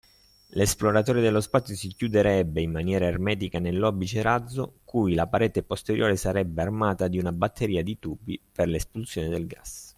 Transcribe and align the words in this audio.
L’esploratore 0.47 1.21
dello 1.21 1.41
spazio 1.41 1.75
si 1.75 1.89
chiuderebbe 1.89 2.59
in 2.59 2.71
maniera 2.71 3.05
ermetica 3.05 3.59
nell’obice-razzo 3.59 4.79
cui 4.83 5.13
la 5.13 5.27
parete 5.27 5.61
posteriore 5.61 6.15
sarebbe 6.15 6.63
armata 6.63 7.07
di 7.07 7.19
una 7.19 7.31
batteria 7.31 7.83
di 7.83 7.99
tubi 7.99 8.41
per 8.51 8.67
la 8.67 8.77
espulsione 8.77 9.29
dei 9.29 9.45
gas. 9.45 9.89